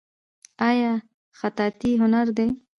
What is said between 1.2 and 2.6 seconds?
خطاطي هنر دی؟